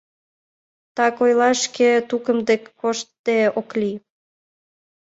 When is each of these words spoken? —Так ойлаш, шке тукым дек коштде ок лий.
—Так 0.95 1.15
ойлаш, 1.23 1.57
шке 1.65 1.89
тукым 2.09 2.37
дек 2.49 2.63
коштде 2.81 3.39
ок 3.59 3.69
лий. 3.79 3.97